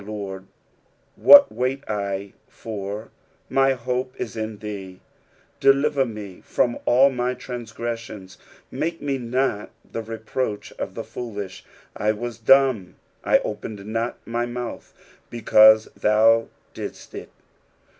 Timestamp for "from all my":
6.43-7.35